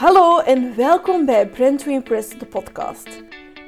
Hallo 0.00 0.38
en 0.38 0.76
welkom 0.76 1.24
bij 1.24 1.48
Brand 1.48 1.84
to 1.84 1.90
Impress, 1.90 2.28
de 2.28 2.46
podcast. 2.46 3.06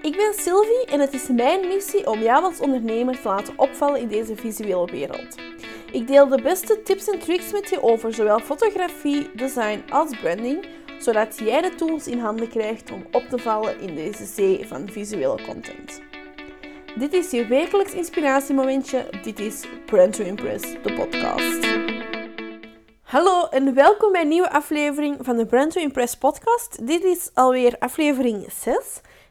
Ik 0.02 0.16
ben 0.16 0.34
Sylvie 0.34 0.86
en 0.86 1.00
het 1.00 1.12
is 1.12 1.28
mijn 1.28 1.68
missie 1.68 2.10
om 2.10 2.20
jou 2.20 2.44
als 2.44 2.60
ondernemer 2.60 3.20
te 3.20 3.28
laten 3.28 3.54
opvallen 3.56 4.00
in 4.00 4.08
deze 4.08 4.36
visuele 4.36 4.90
wereld. 4.90 5.36
Ik 5.90 6.06
deel 6.06 6.28
de 6.28 6.42
beste 6.42 6.82
tips 6.82 7.08
en 7.08 7.18
tricks 7.18 7.52
met 7.52 7.68
je 7.68 7.82
over 7.82 8.14
zowel 8.14 8.38
fotografie, 8.38 9.30
design 9.34 9.82
als 9.90 10.20
branding, 10.20 10.66
zodat 10.98 11.38
jij 11.38 11.60
de 11.60 11.74
tools 11.74 12.06
in 12.06 12.18
handen 12.18 12.48
krijgt 12.48 12.90
om 12.92 13.06
op 13.10 13.24
te 13.28 13.38
vallen 13.38 13.80
in 13.80 13.94
deze 13.94 14.24
zee 14.24 14.66
van 14.66 14.88
visuele 14.88 15.42
content. 15.46 16.00
Dit 16.96 17.12
is 17.12 17.30
je 17.30 17.46
wekelijks 17.46 17.92
inspiratiemomentje. 17.92 19.08
Dit 19.22 19.40
is 19.40 19.64
Brand 19.86 20.12
to 20.12 20.24
Impress, 20.24 20.62
de 20.82 20.92
podcast. 20.92 22.11
Hallo 23.12 23.46
en 23.48 23.74
welkom 23.74 24.12
bij 24.12 24.20
een 24.20 24.28
nieuwe 24.28 24.50
aflevering 24.50 25.16
van 25.20 25.36
de 25.36 25.46
Brand 25.46 25.72
to 25.72 25.80
Impress 25.80 26.16
podcast. 26.16 26.86
Dit 26.86 27.04
is 27.04 27.30
alweer 27.34 27.76
aflevering 27.78 28.52
6. 28.52 28.76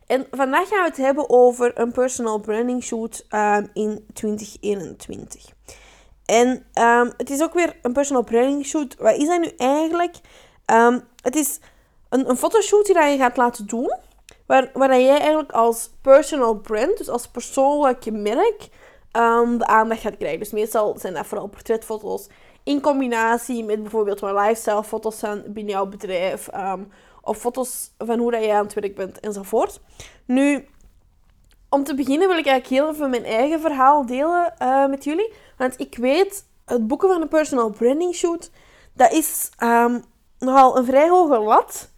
En 0.07 0.27
vandaag 0.31 0.67
gaan 0.67 0.84
we 0.84 0.88
het 0.88 0.98
hebben 0.98 1.30
over 1.30 1.80
een 1.80 1.91
personal 1.91 2.40
branding 2.40 2.84
shoot 2.84 3.26
um, 3.30 3.70
in 3.73 4.05
2021. 4.13 5.45
En 6.26 6.66
um, 6.73 7.12
het 7.17 7.30
is 7.30 7.41
ook 7.41 7.54
weer 7.54 7.76
een 7.81 7.94
personal 7.94 8.23
branding 8.23 8.66
shoot. 8.66 8.95
Wat 8.99 9.17
is 9.17 9.27
dat 9.27 9.40
nu 9.40 9.52
eigenlijk? 9.57 10.16
Um, 10.66 11.04
het 11.21 11.35
is 11.35 11.59
een, 12.09 12.29
een 12.29 12.38
fotoshoot 12.38 12.85
die 12.85 13.02
je 13.02 13.18
gaat 13.18 13.38
laten 13.38 13.68
doen. 13.68 13.98
Waar, 14.45 14.70
waar 14.73 15.02
jij 15.02 15.20
eigenlijk 15.20 15.52
als 15.52 15.90
personal 16.02 16.55
brand, 16.55 16.98
dus 16.98 17.09
als 17.09 17.27
persoonlijk 17.27 18.12
merk, 18.12 18.70
de 19.12 19.66
aandacht 19.66 20.02
gaat 20.02 20.18
krijgen. 20.18 20.40
Dus 20.40 20.52
meestal 20.52 20.95
zijn 20.99 21.13
dat 21.13 21.26
vooral 21.26 21.48
portretfoto's 21.48 22.27
in 22.71 22.81
combinatie 22.81 23.63
met 23.63 23.81
bijvoorbeeld 23.81 24.20
wat 24.20 24.34
lifestyle 24.34 24.84
foto's 24.84 25.20
zijn 25.20 25.43
binnen 25.48 25.73
jouw 25.73 25.85
bedrijf. 25.85 26.49
Um, 26.55 26.91
of 27.21 27.37
foto's 27.37 27.91
van 27.98 28.20
hoe 28.20 28.32
dat 28.32 28.43
jij 28.43 28.55
aan 28.55 28.63
het 28.63 28.73
werk 28.73 28.96
bent 28.96 29.20
enzovoort. 29.20 29.79
Nu, 30.26 30.68
om 31.70 31.84
te 31.84 31.96
beginnen 31.96 32.27
wil 32.27 32.37
ik 32.37 32.46
eigenlijk 32.46 32.81
heel 32.81 32.93
even 32.93 33.09
mijn 33.09 33.26
eigen 33.26 33.59
verhaal 33.59 34.05
delen 34.05 34.54
uh, 34.62 34.87
met 34.87 35.04
jullie. 35.04 35.34
Want 35.57 35.79
ik 35.79 35.98
weet, 35.98 36.46
het 36.65 36.87
boeken 36.87 37.09
van 37.09 37.21
een 37.21 37.27
personal 37.27 37.70
branding 37.70 38.15
shoot, 38.15 38.51
dat 38.93 39.12
is 39.12 39.49
um, 39.63 40.03
nogal 40.40 40.77
een 40.77 40.85
vrij 40.85 41.09
hoge 41.09 41.40
lat. 41.40 41.90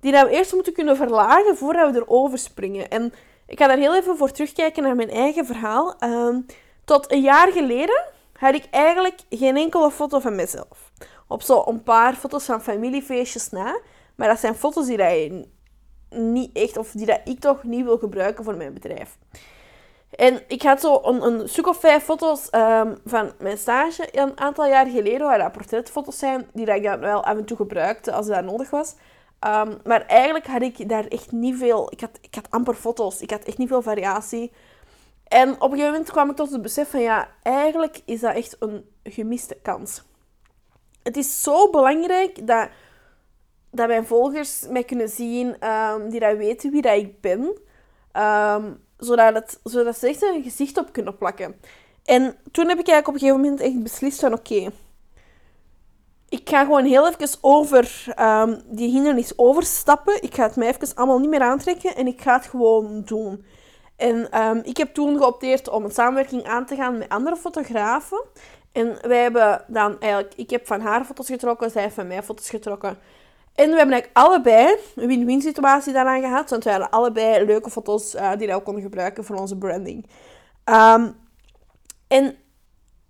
Die 0.00 0.12
we 0.12 0.28
eerst 0.28 0.52
moeten 0.52 0.72
kunnen 0.72 0.96
verlagen 0.96 1.56
voordat 1.56 1.92
we 1.92 1.98
erover 1.98 2.38
springen. 2.38 2.90
En 2.90 3.12
ik 3.46 3.58
ga 3.58 3.66
daar 3.66 3.76
heel 3.76 3.96
even 3.96 4.16
voor 4.16 4.30
terugkijken 4.30 4.82
naar 4.82 4.96
mijn 4.96 5.10
eigen 5.10 5.46
verhaal. 5.46 5.96
Um, 6.04 6.46
tot 6.84 7.12
een 7.12 7.20
jaar 7.20 7.52
geleden 7.52 8.04
had 8.38 8.54
ik 8.54 8.66
eigenlijk 8.70 9.20
geen 9.30 9.56
enkele 9.56 9.90
foto 9.90 10.18
van 10.18 10.34
mezelf. 10.34 10.92
Op 11.28 11.42
zo 11.42 11.62
een 11.66 11.82
paar 11.82 12.14
foto's 12.14 12.44
van 12.44 12.62
familiefeestjes 12.62 13.50
na. 13.50 13.78
Maar 14.14 14.28
dat 14.28 14.38
zijn 14.38 14.54
foto's 14.54 14.86
die 14.86 14.96
dat 14.96 15.46
niet 16.20 16.56
echt, 16.56 16.76
of 16.76 16.90
die 16.90 17.06
dat 17.06 17.20
ik 17.24 17.40
toch 17.40 17.62
niet 17.62 17.84
wil 17.84 17.98
gebruiken 17.98 18.44
voor 18.44 18.56
mijn 18.56 18.74
bedrijf. 18.74 19.18
En 20.10 20.42
ik 20.48 20.62
had 20.62 20.80
zo 20.80 21.00
een, 21.02 21.22
een 21.22 21.66
of 21.66 21.80
vijf 21.80 22.04
foto's 22.04 22.48
um, 22.52 22.98
van 23.04 23.32
mijn 23.38 23.58
stage 23.58 24.08
een 24.18 24.40
aantal 24.40 24.66
jaar 24.66 24.86
geleden, 24.86 25.26
waar 25.26 25.38
dat 25.38 25.52
portretfoto's 25.52 26.18
zijn, 26.18 26.48
die 26.52 26.66
dat 26.66 26.76
ik 26.76 26.82
dan 26.82 27.00
wel 27.00 27.24
af 27.24 27.36
en 27.36 27.44
toe 27.44 27.56
gebruikte 27.56 28.12
als 28.12 28.26
dat 28.26 28.44
nodig 28.44 28.70
was. 28.70 28.94
Um, 29.46 29.78
maar 29.84 30.06
eigenlijk 30.06 30.46
had 30.46 30.62
ik 30.62 30.88
daar 30.88 31.06
echt 31.06 31.32
niet 31.32 31.56
veel... 31.56 31.92
Ik 31.92 32.00
had, 32.00 32.18
ik 32.20 32.34
had 32.34 32.50
amper 32.50 32.74
foto's. 32.74 33.20
Ik 33.20 33.30
had 33.30 33.42
echt 33.42 33.58
niet 33.58 33.68
veel 33.68 33.82
variatie. 33.82 34.52
En 35.28 35.48
op 35.48 35.62
een 35.62 35.70
gegeven 35.70 35.90
moment 35.90 36.10
kwam 36.10 36.30
ik 36.30 36.36
tot 36.36 36.50
het 36.50 36.62
besef 36.62 36.90
van 36.90 37.00
ja, 37.00 37.28
eigenlijk 37.42 38.00
is 38.04 38.20
dat 38.20 38.34
echt 38.34 38.56
een 38.58 38.84
gemiste 39.02 39.58
kans. 39.62 40.02
Het 41.02 41.16
is 41.16 41.42
zo 41.42 41.70
belangrijk 41.70 42.46
dat, 42.46 42.68
dat 43.70 43.86
mijn 43.86 44.06
volgers 44.06 44.66
mij 44.70 44.84
kunnen 44.84 45.08
zien, 45.08 45.68
um, 45.68 46.10
die 46.10 46.20
dat 46.20 46.36
weten 46.36 46.70
wie 46.70 46.82
dat 46.82 46.96
ik 46.96 47.20
ben, 47.20 47.40
um, 48.22 48.84
zodat, 48.96 49.34
het, 49.34 49.60
zodat 49.62 49.98
ze 49.98 50.08
echt 50.08 50.22
een 50.22 50.42
gezicht 50.42 50.78
op 50.78 50.92
kunnen 50.92 51.16
plakken. 51.16 51.60
En 52.04 52.36
toen 52.52 52.68
heb 52.68 52.78
ik 52.78 52.88
eigenlijk 52.88 53.08
op 53.08 53.14
een 53.14 53.20
gegeven 53.20 53.40
moment 53.40 53.60
echt 53.60 53.82
beslist 53.82 54.20
van 54.20 54.32
oké, 54.32 54.70
ik 56.28 56.48
ga 56.48 56.64
gewoon 56.64 56.84
heel 56.84 57.08
even 57.08 57.38
over 57.40 58.14
um, 58.20 58.62
die 58.66 58.90
hindernis 58.90 59.32
overstappen. 59.38 60.22
Ik 60.22 60.34
ga 60.34 60.42
het 60.42 60.56
mij 60.56 60.68
even 60.68 60.94
allemaal 60.94 61.18
niet 61.18 61.30
meer 61.30 61.40
aantrekken 61.40 61.96
en 61.96 62.06
ik 62.06 62.20
ga 62.20 62.36
het 62.36 62.46
gewoon 62.46 63.02
doen. 63.04 63.44
En 63.98 64.42
um, 64.42 64.60
ik 64.64 64.76
heb 64.76 64.94
toen 64.94 65.16
geopteerd 65.16 65.68
om 65.68 65.84
een 65.84 65.90
samenwerking 65.90 66.44
aan 66.44 66.66
te 66.66 66.76
gaan 66.76 66.98
met 66.98 67.08
andere 67.08 67.36
fotografen. 67.36 68.24
En 68.72 68.98
wij 69.02 69.22
hebben 69.22 69.64
dan 69.66 70.00
eigenlijk... 70.00 70.34
Ik 70.36 70.50
heb 70.50 70.66
van 70.66 70.80
haar 70.80 71.04
foto's 71.04 71.26
getrokken, 71.26 71.70
zij 71.70 71.82
heeft 71.82 71.94
van 71.94 72.06
mij 72.06 72.22
foto's 72.22 72.50
getrokken. 72.50 72.98
En 73.54 73.70
we 73.70 73.76
hebben 73.76 73.94
eigenlijk 73.94 74.10
allebei 74.12 74.76
een 74.94 75.06
win-win 75.06 75.42
situatie 75.42 75.92
daaraan 75.92 76.20
gehad. 76.20 76.50
Want 76.50 76.64
wij 76.64 76.72
hadden 76.72 76.90
allebei 76.90 77.44
leuke 77.44 77.70
foto's 77.70 78.14
uh, 78.14 78.32
die 78.36 78.48
we 78.48 78.62
konden 78.62 78.82
gebruiken 78.82 79.24
voor 79.24 79.36
onze 79.36 79.56
branding. 79.56 80.06
Um, 80.64 81.16
en 82.08 82.36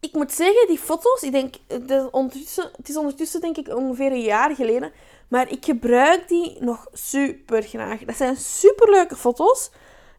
ik 0.00 0.12
moet 0.12 0.32
zeggen, 0.32 0.66
die 0.66 0.78
foto's, 0.78 1.22
ik 1.22 1.32
denk, 1.32 1.54
het 1.66 1.90
is, 1.90 2.10
ondertussen, 2.10 2.70
het 2.76 2.88
is 2.88 2.96
ondertussen 2.96 3.40
denk 3.40 3.56
ik 3.56 3.76
ongeveer 3.76 4.12
een 4.12 4.20
jaar 4.20 4.54
geleden. 4.54 4.92
Maar 5.28 5.50
ik 5.50 5.64
gebruik 5.64 6.28
die 6.28 6.56
nog 6.60 6.86
super 6.92 7.62
graag. 7.62 8.04
Dat 8.04 8.16
zijn 8.16 8.36
super 8.36 8.90
leuke 8.90 9.16
foto's. 9.16 9.70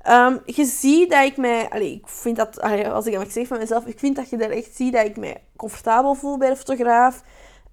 Um, 0.07 0.41
je 0.45 0.65
ziet 0.65 1.09
dat 1.09 1.25
ik 1.25 1.37
mij... 1.37 1.67
Ik 1.67 2.07
vind 2.07 2.35
dat... 2.35 2.61
Als 2.61 3.05
ik 3.05 3.13
dat 3.13 3.23
zeggen 3.23 3.45
van 3.45 3.57
mezelf, 3.57 3.85
ik 3.85 3.99
vind 3.99 4.15
dat 4.15 4.29
je 4.29 4.37
daar 4.37 4.49
echt 4.49 4.75
ziet 4.75 4.93
dat 4.93 5.05
ik 5.05 5.17
mij 5.17 5.43
comfortabel 5.55 6.13
voel 6.13 6.37
bij 6.37 6.49
de 6.49 6.55
fotograaf. 6.55 7.23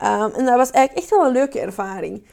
Um, 0.03 0.33
en 0.35 0.45
dat 0.45 0.57
was 0.57 0.71
eigenlijk 0.71 0.93
echt 0.93 1.11
wel 1.11 1.27
een 1.27 1.33
leuke 1.33 1.61
ervaring. 1.61 2.27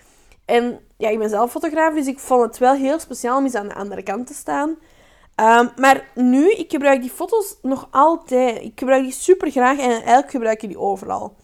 En 0.45 0.79
ja, 0.97 1.09
ik 1.09 1.19
ben 1.19 1.29
zelf 1.29 1.51
fotograaf, 1.51 1.93
dus 1.93 2.07
ik 2.07 2.19
vond 2.19 2.41
het 2.41 2.57
wel 2.57 2.73
heel 2.73 2.99
speciaal 2.99 3.37
om 3.37 3.43
eens 3.43 3.55
aan 3.55 3.67
de 3.67 3.75
andere 3.75 4.03
kant 4.03 4.27
te 4.27 4.33
staan. 4.33 4.69
Um, 4.69 5.69
maar 5.75 6.07
nu, 6.15 6.51
ik 6.51 6.71
gebruik 6.71 7.01
die 7.01 7.09
foto's 7.09 7.57
nog 7.61 7.87
altijd. 7.91 8.61
Ik 8.61 8.79
gebruik 8.79 9.03
die 9.03 9.11
super 9.11 9.51
graag 9.51 9.79
en 9.79 9.89
eigenlijk 9.89 10.31
gebruik 10.31 10.61
ik 10.61 10.69
die 10.69 10.79
overal. 10.79 11.35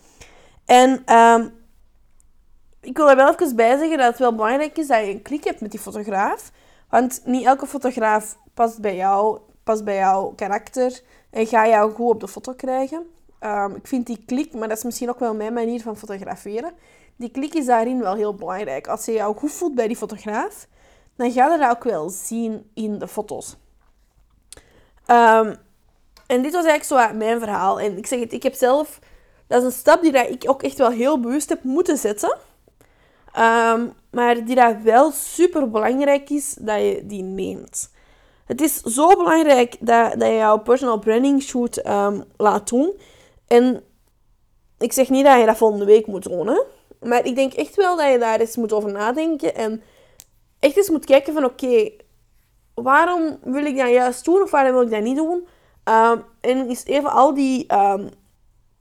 En 0.65 1.03
ik 2.81 2.97
wil 2.97 3.09
er 3.09 3.15
wel 3.15 3.33
even 3.33 3.55
bij 3.55 3.77
zeggen 3.77 3.97
dat 3.97 4.07
het 4.07 4.19
wel 4.19 4.35
belangrijk 4.35 4.77
is 4.77 4.87
dat 4.87 4.99
je 4.99 5.11
een 5.11 5.21
klik 5.21 5.43
hebt 5.43 5.61
met 5.61 5.71
die 5.71 5.79
fotograaf. 5.79 6.51
Want 6.89 7.21
niet 7.25 7.45
elke 7.45 7.67
fotograaf 7.67 8.37
past 8.53 8.81
bij 8.81 8.95
jou, 8.95 9.39
past 9.63 9.83
bij 9.83 9.95
jouw 9.95 10.33
karakter 10.35 11.01
en 11.29 11.47
ga 11.47 11.67
jou 11.67 11.93
goed 11.93 12.13
op 12.13 12.19
de 12.19 12.27
foto 12.27 12.53
krijgen. 12.53 13.05
Um, 13.39 13.75
ik 13.75 13.87
vind 13.87 14.05
die 14.05 14.23
klik, 14.25 14.53
maar 14.53 14.67
dat 14.67 14.77
is 14.77 14.83
misschien 14.83 15.09
ook 15.09 15.19
wel 15.19 15.35
mijn 15.35 15.53
manier 15.53 15.81
van 15.81 15.97
fotograferen. 15.97 16.73
Die 17.15 17.31
klik 17.31 17.53
is 17.53 17.65
daarin 17.65 17.99
wel 17.99 18.15
heel 18.15 18.35
belangrijk. 18.35 18.87
Als 18.87 19.05
je 19.05 19.11
jou 19.11 19.35
goed 19.35 19.51
voelt 19.51 19.75
bij 19.75 19.87
die 19.87 19.97
fotograaf, 19.97 20.67
dan 21.15 21.31
ga 21.31 21.51
je 21.51 21.57
dat 21.57 21.69
ook 21.69 21.83
wel 21.83 22.09
zien 22.09 22.69
in 22.73 22.99
de 22.99 23.07
foto's. 23.07 23.57
Um, 25.07 25.55
en 26.27 26.41
dit 26.41 26.53
was 26.53 26.65
eigenlijk 26.65 26.83
zo 26.83 27.17
mijn 27.17 27.39
verhaal. 27.39 27.79
En 27.79 27.97
ik 27.97 28.07
zeg 28.07 28.19
het, 28.19 28.33
ik 28.33 28.43
heb 28.43 28.53
zelf... 28.53 28.99
Dat 29.47 29.59
is 29.61 29.65
een 29.65 29.79
stap 29.79 30.01
die 30.01 30.11
ik 30.11 30.43
ook 30.47 30.63
echt 30.63 30.77
wel 30.77 30.89
heel 30.89 31.19
bewust 31.19 31.49
heb 31.49 31.63
moeten 31.63 31.97
zetten. 31.97 32.37
Um, 33.37 33.93
maar 34.11 34.45
die 34.45 34.55
dat 34.55 34.75
wel 34.83 35.11
super 35.11 35.69
belangrijk 35.69 36.29
is 36.29 36.55
dat 36.59 36.79
je 36.79 37.01
die 37.05 37.23
neemt. 37.23 37.91
Het 38.45 38.61
is 38.61 38.81
zo 38.81 39.07
belangrijk 39.07 39.75
dat, 39.79 40.19
dat 40.19 40.27
je 40.27 40.35
jouw 40.35 40.57
personal 40.57 40.99
branding 40.99 41.41
shoot 41.41 41.85
um, 41.87 42.23
laat 42.37 42.69
doen. 42.69 42.93
En 43.47 43.83
ik 44.77 44.93
zeg 44.93 45.09
niet 45.09 45.25
dat 45.25 45.39
je 45.39 45.45
dat 45.45 45.57
volgende 45.57 45.85
week 45.85 46.07
moet 46.07 46.23
doen, 46.23 46.47
hè? 46.47 46.61
maar 46.99 47.25
ik 47.25 47.35
denk 47.35 47.53
echt 47.53 47.75
wel 47.75 47.97
dat 47.97 48.11
je 48.11 48.17
daar 48.17 48.39
eens 48.39 48.55
moet 48.55 48.73
over 48.73 48.91
nadenken 48.91 49.55
en 49.55 49.81
echt 50.59 50.77
eens 50.77 50.89
moet 50.89 51.05
kijken 51.05 51.33
van 51.33 51.43
oké, 51.45 51.91
waarom 52.73 53.37
wil 53.43 53.65
ik 53.65 53.77
dat 53.77 53.89
juist 53.89 54.25
doen 54.25 54.41
of 54.41 54.51
waarom 54.51 54.73
wil 54.73 54.81
ik 54.81 54.89
dat 54.89 55.01
niet 55.01 55.15
doen? 55.15 55.47
Um, 55.83 56.23
en 56.41 56.69
is 56.69 56.85
even 56.85 57.11
al 57.11 57.33
die 57.33 57.73
um, 57.73 58.09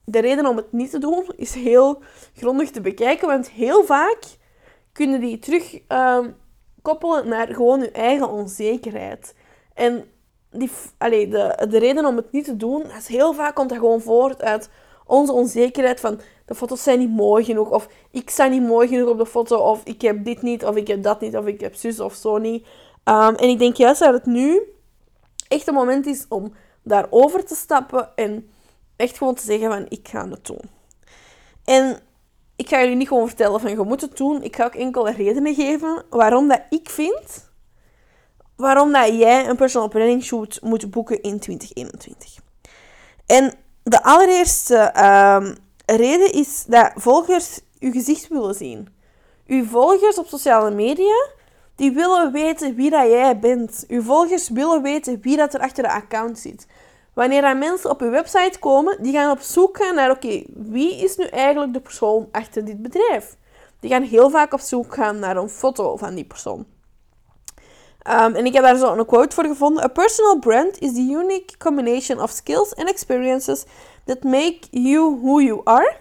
de 0.05 0.19
reden 0.19 0.45
om 0.45 0.57
het 0.57 0.71
niet 0.71 0.91
te 0.91 0.99
doen 0.99 1.25
is 1.35 1.53
heel 1.53 2.01
grondig 2.35 2.71
te 2.71 2.81
bekijken, 2.81 3.27
want 3.27 3.49
heel 3.49 3.83
vaak 3.83 4.19
kunnen 4.99 5.19
die 5.19 5.39
terug 5.39 5.79
um, 5.87 6.35
koppelen 6.81 7.27
naar 7.27 7.47
gewoon 7.47 7.79
je 7.79 7.91
eigen 7.91 8.29
onzekerheid. 8.29 9.35
En 9.73 10.05
die, 10.51 10.71
allee, 10.97 11.27
de, 11.27 11.67
de 11.69 11.79
reden 11.79 12.05
om 12.05 12.15
het 12.15 12.31
niet 12.31 12.45
te 12.45 12.57
doen, 12.57 12.83
is 12.97 13.07
heel 13.07 13.33
vaak 13.33 13.55
komt 13.55 13.69
dat 13.69 13.77
gewoon 13.77 14.01
voort 14.01 14.41
uit 14.41 14.69
onze 15.05 15.31
onzekerheid 15.31 15.99
van 15.99 16.19
de 16.45 16.55
foto's 16.55 16.83
zijn 16.83 16.99
niet 16.99 17.09
mooi 17.09 17.43
genoeg, 17.43 17.71
of 17.71 17.87
ik 18.11 18.29
sta 18.29 18.47
niet 18.47 18.61
mooi 18.61 18.87
genoeg 18.87 19.09
op 19.09 19.17
de 19.17 19.25
foto, 19.25 19.57
of 19.57 19.81
ik 19.83 20.01
heb 20.01 20.25
dit 20.25 20.41
niet, 20.41 20.65
of 20.65 20.75
ik 20.75 20.87
heb 20.87 21.03
dat 21.03 21.21
niet, 21.21 21.37
of 21.37 21.45
ik 21.45 21.61
heb 21.61 21.75
zus 21.75 21.99
of 21.99 22.13
zo 22.13 22.37
niet. 22.37 22.65
Um, 23.03 23.35
en 23.35 23.49
ik 23.49 23.59
denk 23.59 23.75
juist 23.75 23.99
dat 23.99 24.13
het 24.13 24.25
nu 24.25 24.61
echt 25.47 25.67
een 25.67 25.73
moment 25.73 26.05
is 26.05 26.25
om 26.29 26.53
daarover 26.83 27.45
te 27.45 27.55
stappen 27.55 28.09
en 28.15 28.49
echt 28.95 29.17
gewoon 29.17 29.35
te 29.35 29.45
zeggen 29.45 29.71
van 29.71 29.85
ik 29.89 30.07
ga 30.07 30.29
het 30.29 30.45
doen. 30.45 30.69
En 31.65 31.99
ik 32.59 32.67
ga 32.67 32.79
jullie 32.79 32.95
niet 32.95 33.07
gewoon 33.07 33.27
vertellen 33.27 33.59
van 33.59 33.69
je 33.69 33.83
moet 33.83 34.01
het 34.01 34.17
doen. 34.17 34.43
Ik 34.43 34.55
ga 34.55 34.65
ook 34.65 34.75
enkele 34.75 35.11
redenen 35.11 35.55
geven 35.55 36.03
waarom 36.09 36.47
dat 36.47 36.61
ik 36.69 36.89
vind 36.89 37.49
waarom 38.55 38.91
dat 38.91 39.07
jij 39.07 39.47
een 39.47 39.55
personal 39.55 39.87
branding 39.87 40.23
shoot 40.23 40.59
moet 40.63 40.91
boeken 40.91 41.21
in 41.21 41.39
2021. 41.39 42.35
En 43.25 43.53
de 43.83 44.03
allereerste 44.03 44.93
um, 45.03 45.55
reden 45.85 46.31
is 46.31 46.65
dat 46.67 46.91
volgers 46.95 47.59
je 47.77 47.91
gezicht 47.91 48.27
willen 48.27 48.55
zien. 48.55 48.87
uw 49.47 49.65
volgers 49.65 50.17
op 50.17 50.27
sociale 50.27 50.71
media, 50.71 51.27
die 51.75 51.91
willen 51.91 52.31
weten 52.31 52.75
wie 52.75 52.89
dat 52.89 53.09
jij 53.09 53.39
bent. 53.39 53.85
Uw 53.87 54.01
volgers 54.01 54.49
willen 54.49 54.81
weten 54.81 55.21
wie 55.21 55.37
dat 55.37 55.53
er 55.53 55.59
achter 55.59 55.83
de 55.83 55.91
account 55.91 56.39
zit. 56.39 56.67
Wanneer 57.19 57.43
er 57.43 57.57
mensen 57.57 57.89
op 57.89 58.01
uw 58.01 58.09
website 58.09 58.59
komen, 58.59 58.97
die 59.01 59.13
gaan 59.13 59.31
op 59.31 59.39
zoek 59.39 59.77
gaan 59.77 59.95
naar, 59.95 60.09
oké, 60.09 60.43
wie 60.53 60.95
is 60.95 61.15
nu 61.15 61.25
eigenlijk 61.25 61.73
de 61.73 61.79
persoon 61.79 62.27
achter 62.31 62.65
dit 62.65 62.81
bedrijf? 62.81 63.35
Die 63.79 63.89
gaan 63.89 64.03
heel 64.03 64.29
vaak 64.29 64.53
op 64.53 64.59
zoek 64.59 64.93
gaan 64.93 65.19
naar 65.19 65.37
een 65.37 65.49
foto 65.49 65.97
van 65.97 66.15
die 66.15 66.25
persoon. 66.25 66.65
Um, 68.09 68.35
en 68.35 68.45
ik 68.45 68.53
heb 68.53 68.63
daar 68.63 68.75
zo 68.75 68.95
een 68.95 69.05
quote 69.05 69.35
voor 69.35 69.45
gevonden. 69.45 69.83
A 69.83 69.87
personal 69.87 70.39
brand 70.39 70.79
is 70.79 70.93
the 70.93 71.07
unique 71.11 71.57
combination 71.57 72.21
of 72.21 72.29
skills 72.29 72.75
and 72.75 72.89
experiences 72.89 73.65
that 74.05 74.23
make 74.23 74.59
you 74.71 75.19
who 75.21 75.41
you 75.41 75.61
are. 75.63 75.95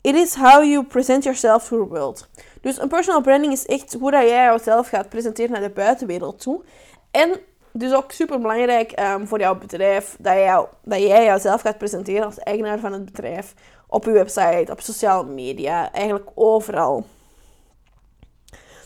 It 0.00 0.14
is 0.14 0.34
how 0.34 0.64
you 0.64 0.84
present 0.84 1.24
yourself 1.24 1.68
to 1.68 1.76
the 1.76 1.88
world. 1.88 2.28
Dus 2.60 2.78
een 2.78 2.88
personal 2.88 3.20
branding 3.20 3.52
is 3.52 3.66
echt 3.66 3.96
hoe 4.00 4.10
jij 4.10 4.52
jezelf 4.52 4.88
gaat 4.88 5.08
presenteren 5.08 5.50
naar 5.50 5.60
de 5.60 5.70
buitenwereld 5.70 6.40
toe. 6.40 6.64
En 7.10 7.40
dus 7.72 7.94
ook 7.94 8.12
super 8.12 8.40
belangrijk 8.40 9.00
um, 9.00 9.26
voor 9.26 9.38
jouw 9.40 9.58
bedrijf 9.58 10.16
dat, 10.18 10.68
dat 10.84 10.98
jij 11.00 11.24
jezelf 11.24 11.60
gaat 11.60 11.78
presenteren 11.78 12.24
als 12.24 12.38
eigenaar 12.38 12.78
van 12.78 12.92
het 12.92 13.04
bedrijf. 13.04 13.54
Op 13.86 14.04
je 14.04 14.10
website, 14.10 14.72
op 14.72 14.80
sociale 14.80 15.24
media, 15.24 15.92
eigenlijk 15.92 16.30
overal. 16.34 17.06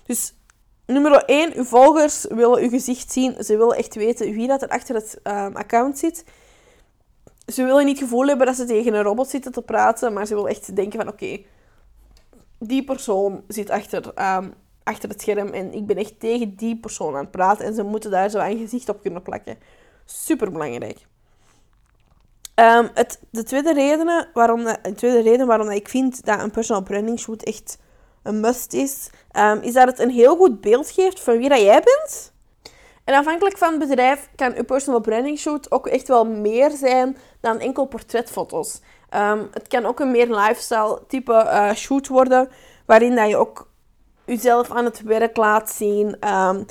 Dus 0.06 0.34
nummer 0.87 1.25
1, 1.25 1.56
uw 1.56 1.64
volgers 1.64 2.26
willen 2.29 2.62
uw 2.62 2.69
gezicht 2.69 3.12
zien. 3.12 3.44
Ze 3.44 3.56
willen 3.56 3.76
echt 3.76 3.94
weten 3.94 4.32
wie 4.32 4.46
dat 4.46 4.62
er 4.62 4.69
achter 4.69 4.94
het 4.94 5.20
um, 5.25 5.56
account 5.56 5.99
zit. 5.99 6.25
Ze 7.46 7.64
willen 7.64 7.85
niet 7.85 7.99
het 7.99 8.08
gevoel 8.08 8.26
hebben 8.26 8.46
dat 8.46 8.56
ze 8.56 8.64
tegen 8.64 8.94
een 8.94 9.02
robot 9.02 9.28
zitten 9.28 9.52
te 9.52 9.62
praten, 9.62 10.12
maar 10.12 10.26
ze 10.26 10.35
willen 10.35 10.50
echt 10.50 10.76
denken 10.76 10.99
van 10.99 11.08
oké, 11.08 11.40
die 12.58 12.85
persoon 12.85 13.44
zit 13.49 13.70
achter, 13.70 14.37
um, 14.37 14.55
achter 14.84 15.08
het 15.08 15.20
scherm 15.20 15.49
en 15.49 15.73
ik 15.73 15.87
ben 15.87 15.96
echt 15.96 16.20
tegen 16.20 16.56
die 16.56 16.76
persoon 16.76 17.14
aan 17.14 17.23
het 17.23 17.31
praten 17.31 17.64
en 17.64 17.75
ze 17.75 17.82
moeten 17.82 18.11
daar 18.11 18.31
zo 18.31 18.38
een 18.38 18.58
gezicht 18.58 18.88
op 18.88 19.02
kunnen 19.02 19.23
plakken. 19.23 19.58
Super 20.05 20.52
belangrijk. 20.52 20.99
Um, 22.55 22.90
het, 22.94 23.20
de, 23.31 23.43
tweede 23.43 23.73
reden 23.73 24.29
waarom, 24.34 24.64
de 24.64 24.94
tweede 24.94 25.23
reden 25.23 25.46
waarom 25.46 25.70
ik 25.70 25.88
vind 25.88 26.25
dat 26.25 26.40
een 26.40 26.50
personal 26.50 26.82
branding 26.82 27.19
shoot 27.19 27.43
echt 27.43 27.79
een 28.23 28.40
must 28.40 28.73
is, 28.73 29.11
um, 29.37 29.61
is 29.61 29.73
dat 29.73 29.87
het 29.87 29.99
een 29.99 30.11
heel 30.11 30.37
goed 30.37 30.61
beeld 30.61 30.90
geeft 30.90 31.20
van 31.20 31.38
wie 31.38 31.49
dat 31.49 31.61
jij 31.61 31.82
bent. 31.85 32.32
En 33.05 33.14
afhankelijk 33.14 33.58
van 33.58 33.70
het 33.70 33.88
bedrijf 33.88 34.28
kan 34.37 34.55
uw 34.55 34.64
personal 34.64 35.00
branding 35.00 35.38
shoot 35.38 35.70
ook 35.70 35.87
echt 35.87 36.08
wel 36.08 36.26
meer 36.26 36.70
zijn 36.70 37.17
dan 37.40 37.58
enkel 37.58 37.85
portretfoto's. 37.85 38.81
Um, 39.14 39.49
het 39.52 39.69
kan 39.69 39.87
ook 39.87 40.00
een 40.00 40.11
meer 40.11 40.35
lifestyle 40.35 41.02
type 41.08 41.32
uh, 41.32 41.73
shoot 41.73 42.08
worden, 42.08 42.49
waarin 42.87 43.14
dat 43.14 43.28
je 43.28 43.37
ook 43.37 43.70
jezelf 44.26 44.70
aan 44.70 44.84
het 44.84 45.02
werk 45.02 45.36
laat 45.36 45.70
zien. 45.70 46.28
Um, 46.28 46.66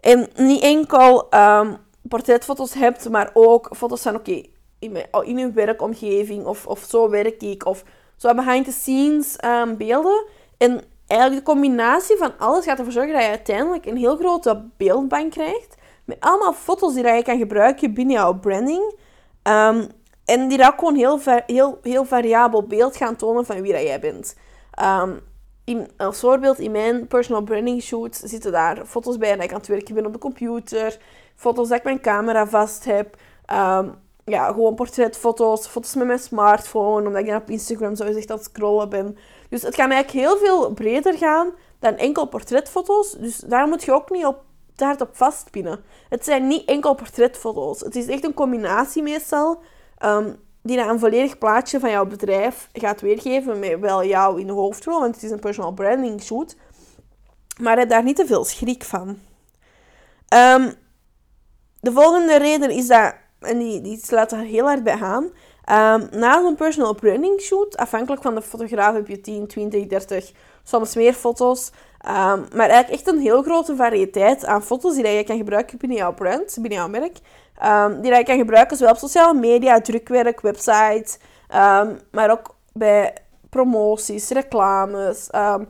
en 0.00 0.28
niet 0.36 0.62
enkel 0.62 1.26
um, 1.34 1.76
portretfoto's 2.08 2.74
hebt, 2.74 3.08
maar 3.08 3.30
ook 3.34 3.70
foto's 3.76 4.02
van 4.02 4.14
oké, 4.14 4.42
in, 4.78 4.96
in 5.24 5.38
uw 5.38 5.52
werkomgeving 5.52 6.44
of, 6.44 6.66
of 6.66 6.84
zo 6.88 7.10
werk 7.10 7.42
ik. 7.42 7.66
Of 7.66 7.84
zo 8.16 8.34
behind 8.34 8.64
the 8.64 8.72
scenes 8.72 9.36
beelden. 9.78 10.24
En 10.58 10.82
eigenlijk 11.06 11.44
de 11.46 11.52
combinatie 11.52 12.16
van 12.16 12.38
alles 12.38 12.64
gaat 12.64 12.78
ervoor 12.78 12.92
zorgen 12.92 13.12
dat 13.12 13.22
je 13.22 13.28
uiteindelijk 13.28 13.86
een 13.86 13.96
heel 13.96 14.16
grote 14.16 14.64
beeldbank 14.76 15.30
krijgt. 15.30 15.74
Met 16.04 16.20
allemaal 16.20 16.52
foto's 16.52 16.94
die 16.94 17.06
je 17.06 17.22
kan 17.22 17.38
gebruiken 17.38 17.94
binnen 17.94 18.14
jouw 18.14 18.38
branding. 18.38 18.94
En 20.24 20.48
die 20.48 20.66
ook 20.66 20.78
gewoon 20.78 20.94
heel, 20.94 21.20
heel, 21.46 21.78
heel 21.82 22.04
variabel 22.04 22.62
beeld 22.62 22.96
gaan 22.96 23.16
tonen 23.16 23.46
van 23.46 23.60
wie 23.60 23.72
dat 23.72 23.82
jij 23.82 24.00
bent. 24.00 24.36
In, 25.66 25.90
als 25.96 26.20
voorbeeld, 26.20 26.58
in 26.58 26.70
mijn 26.70 27.06
personal 27.06 27.42
branding 27.42 27.82
shoot 27.82 28.20
zitten 28.24 28.52
daar 28.52 28.86
foto's 28.86 29.18
bij 29.18 29.34
dat 29.34 29.44
ik 29.44 29.50
aan 29.52 29.58
het 29.58 29.66
werken 29.66 29.94
ben 29.94 30.06
op 30.06 30.12
de 30.12 30.18
computer. 30.18 30.98
Foto's 31.34 31.68
dat 31.68 31.78
ik 31.78 31.84
mijn 31.84 32.00
camera 32.00 32.46
vast 32.46 32.84
heb. 32.84 33.16
Um, 33.52 33.94
ja, 34.24 34.46
gewoon 34.46 34.74
portretfoto's. 34.74 35.66
Foto's 35.66 35.94
met 35.94 36.06
mijn 36.06 36.18
smartphone, 36.18 37.06
omdat 37.06 37.20
ik 37.20 37.26
dan 37.26 37.40
op 37.40 37.50
Instagram 37.50 37.94
zo 37.94 38.04
gezegd 38.04 38.30
aan 38.30 38.36
het 38.36 38.44
scrollen 38.44 38.88
ben. 38.88 39.16
Dus 39.48 39.62
het 39.62 39.74
kan 39.74 39.90
eigenlijk 39.90 40.26
heel 40.26 40.38
veel 40.38 40.72
breder 40.72 41.14
gaan 41.18 41.50
dan 41.78 41.96
enkel 41.96 42.26
portretfoto's. 42.26 43.12
Dus 43.12 43.38
daar 43.38 43.68
moet 43.68 43.84
je 43.84 43.92
ook 43.92 44.10
niet 44.10 44.26
op, 44.26 44.42
te 44.74 44.84
hard 44.84 45.00
op 45.00 45.16
vastpinnen. 45.16 45.84
Het 46.08 46.24
zijn 46.24 46.46
niet 46.46 46.68
enkel 46.68 46.94
portretfoto's. 46.94 47.80
Het 47.80 47.96
is 47.96 48.06
echt 48.06 48.24
een 48.24 48.34
combinatie 48.34 49.02
meestal 49.02 49.60
Um, 50.04 50.36
die 50.66 50.78
een 50.78 50.98
volledig 50.98 51.38
plaatje 51.38 51.80
van 51.80 51.90
jouw 51.90 52.06
bedrijf 52.06 52.68
gaat 52.72 53.00
weergeven 53.00 53.58
met 53.58 53.80
wel 53.80 54.04
jou 54.04 54.40
in 54.40 54.46
de 54.46 54.52
hoofdrol, 54.52 55.00
want 55.00 55.14
het 55.14 55.24
is 55.24 55.30
een 55.30 55.40
personal 55.40 55.72
branding 55.72 56.22
shoot. 56.22 56.56
Maar 57.60 57.78
heb 57.78 57.88
daar 57.88 58.02
niet 58.02 58.16
te 58.16 58.26
veel 58.26 58.44
schrik 58.44 58.84
van. 58.84 59.08
Um, 60.34 60.74
de 61.80 61.92
volgende 61.92 62.38
reden 62.38 62.70
is 62.70 62.86
dat, 62.86 63.14
en 63.40 63.58
die, 63.58 63.80
die 63.80 63.98
sluit 64.02 64.32
er 64.32 64.38
heel 64.38 64.64
hard 64.64 64.84
bij 64.84 65.00
aan, 65.00 65.24
um, 65.24 66.08
na 66.18 66.40
zo'n 66.40 66.54
personal 66.54 66.94
branding 66.94 67.40
shoot, 67.40 67.76
afhankelijk 67.76 68.22
van 68.22 68.34
de 68.34 68.42
fotograaf 68.42 68.94
heb 68.94 69.08
je 69.08 69.20
10, 69.20 69.46
20, 69.46 69.86
30, 69.86 70.32
soms 70.64 70.94
meer 70.94 71.12
foto's. 71.12 71.70
Um, 72.06 72.46
maar 72.54 72.68
eigenlijk 72.68 72.90
echt 72.90 73.06
een 73.06 73.20
heel 73.20 73.42
grote 73.42 73.76
variëteit 73.76 74.44
aan 74.44 74.62
foto's 74.62 74.94
die 74.94 75.08
je 75.08 75.24
kan 75.24 75.36
gebruiken 75.36 75.78
binnen 75.78 75.98
jouw 75.98 76.14
brand, 76.14 76.54
binnen 76.60 76.78
jouw 76.78 76.88
merk. 76.88 77.16
Um, 77.64 78.00
die 78.00 78.14
je 78.14 78.24
kan 78.24 78.36
gebruiken 78.36 78.76
zowel 78.76 78.92
op 78.92 78.98
sociale 78.98 79.38
media, 79.38 79.80
drukwerk, 79.80 80.40
websites, 80.40 81.18
um, 81.54 81.98
maar 82.10 82.30
ook 82.30 82.56
bij 82.72 83.14
promoties, 83.50 84.28
reclames. 84.28 85.28
Um, 85.34 85.68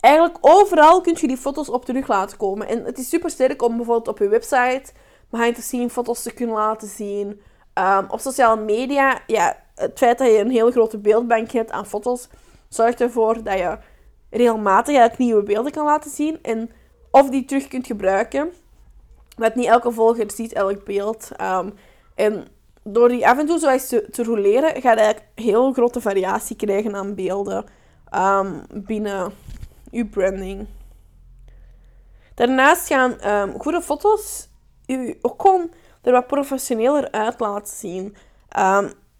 eigenlijk 0.00 0.38
overal 0.40 1.00
kun 1.00 1.16
je 1.20 1.26
die 1.26 1.36
foto's 1.36 1.68
op 1.68 1.84
terug 1.84 2.08
laten 2.08 2.36
komen. 2.36 2.68
En 2.68 2.84
het 2.84 2.98
is 2.98 3.08
super 3.08 3.30
sterk 3.30 3.62
om 3.62 3.76
bijvoorbeeld 3.76 4.08
op 4.08 4.18
je 4.18 4.28
website 4.28 4.92
behind 5.30 5.54
the 5.54 5.62
scene 5.62 5.90
foto's 5.90 6.22
te 6.22 6.32
kunnen 6.32 6.54
laten 6.54 6.88
zien. 6.88 7.40
op 8.08 8.20
sociale 8.20 8.60
media, 8.60 9.20
ja, 9.26 9.56
het 9.74 9.98
feit 9.98 10.18
dat 10.18 10.26
je 10.26 10.38
een 10.38 10.50
hele 10.50 10.70
grote 10.70 10.98
beeldbank 10.98 11.50
hebt 11.50 11.70
aan 11.70 11.86
foto's, 11.86 12.28
zorgt 12.68 13.00
ervoor 13.00 13.42
dat 13.42 13.58
je 13.58 13.78
regelmatig 14.30 15.18
nieuwe 15.18 15.42
beelden 15.42 15.72
kan 15.72 15.84
laten 15.84 16.10
zien. 16.10 16.38
En 16.42 16.70
of 17.10 17.30
die 17.30 17.44
terug 17.44 17.68
kunt 17.68 17.86
gebruiken 17.86 18.52
want 19.38 19.54
niet 19.54 19.66
elke 19.66 19.92
volger 19.92 20.30
ziet 20.30 20.52
elk 20.52 20.84
beeld. 20.84 21.30
Um, 21.40 21.74
en 22.14 22.46
door 22.82 23.08
die 23.08 23.28
af 23.28 23.38
en 23.38 23.46
toe 23.46 23.58
zo 23.58 23.68
eens 23.68 23.88
te, 23.88 24.08
te 24.10 24.24
roleren, 24.24 24.82
ga 24.82 24.90
je 24.90 24.98
eigenlijk 24.98 25.28
heel 25.34 25.72
grote 25.72 26.00
variatie 26.00 26.56
krijgen 26.56 26.96
aan 26.96 27.14
beelden 27.14 27.64
um, 28.14 28.62
binnen 28.70 29.32
je 29.90 30.06
branding. 30.06 30.66
Daarnaast 32.34 32.86
gaan 32.86 33.26
um, 33.26 33.60
goede 33.60 33.82
foto's 33.82 34.48
je 34.86 35.18
ook 35.22 35.42
gewoon 35.42 35.70
er 36.02 36.12
wat 36.12 36.26
professioneler 36.26 37.10
uit 37.10 37.40
laten 37.40 37.76
zien. 37.76 38.16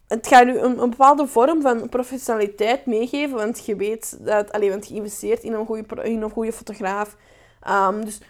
het 0.08 0.26
gaat 0.26 0.46
een, 0.46 0.82
een, 0.82 0.90
bepaalde 0.90 1.26
vorm 1.26 1.62
van 1.62 1.88
professionaliteit 1.88 2.86
meegeven, 2.86 3.36
want 3.36 3.66
je 3.66 3.76
weet 3.76 4.24
dat, 4.24 4.52
alleen 4.52 4.70
want 4.70 4.88
je 4.88 4.94
investeert 4.94 5.42
in 5.42 5.52
een 5.52 5.66
goede, 5.66 6.02
in 6.02 6.22
een 6.22 6.30
goede 6.30 6.52
fotograaf. 6.52 7.16
dus 8.04 8.20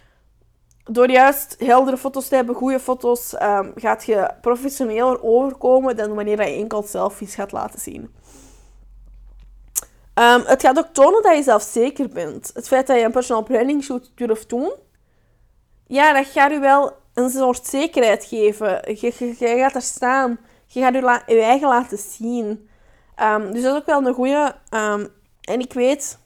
door 0.89 1.11
juist 1.11 1.57
heldere 1.59 1.97
foto's 1.97 2.29
te 2.29 2.35
hebben, 2.35 2.55
goede 2.55 2.81
foto's, 2.81 3.35
um, 3.43 3.73
gaat 3.75 4.05
je 4.05 4.31
professioneler 4.41 5.23
overkomen 5.23 5.97
dan 5.97 6.15
wanneer 6.15 6.47
je 6.47 6.57
enkel 6.57 6.83
selfies 6.83 7.35
gaat 7.35 7.53
laten 7.53 7.81
zien. 7.81 8.15
Um, 10.15 10.43
het 10.45 10.63
gaat 10.63 10.79
ook 10.79 10.89
tonen 10.93 11.23
dat 11.23 11.37
je 11.37 11.43
zelfzeker 11.43 12.09
bent. 12.09 12.51
Het 12.55 12.69
feit 12.69 12.87
dat 12.87 12.97
je 12.97 13.05
een 13.05 13.11
personal 13.11 13.43
branding 13.43 13.83
shoot 13.83 14.11
durft 14.15 14.49
doen, 14.49 14.73
ja, 15.87 16.13
dat 16.13 16.27
gaat 16.27 16.51
je 16.51 16.59
wel 16.59 16.93
een 17.15 17.31
soort 17.31 17.67
zekerheid 17.67 18.25
geven. 18.25 18.97
Je, 19.01 19.35
gaat 19.39 19.75
er 19.75 19.83
staan. 19.83 20.39
Je 20.67 20.81
gaat 20.81 20.95
je, 20.95 21.35
je 21.35 21.43
eigen 21.43 21.69
laten 21.69 21.99
zien. 21.99 22.69
Um, 23.23 23.53
dus 23.53 23.63
dat 23.63 23.73
is 23.73 23.81
ook 23.81 23.87
wel 23.87 24.07
een 24.07 24.15
goede. 24.15 24.55
en 25.41 25.61
ik 25.61 25.73
weet, 25.73 26.19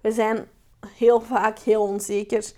we 0.00 0.12
zijn 0.12 0.48
heel 0.96 1.20
vaak 1.20 1.58
heel 1.58 1.82
onzeker. 1.82 2.52